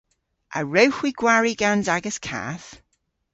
[0.57, 2.69] A wrewgh hwi gwari gans agas kath?